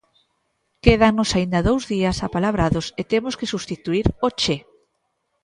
Quédannos 0.83 1.29
aínda 1.37 1.65
dous 1.69 1.83
días 1.93 2.17
apalabrados 2.27 2.85
e 3.01 3.03
temos 3.11 3.33
que 3.39 3.51
sustituír 3.53 4.05
ó 4.27 4.27
Che... 4.41 4.57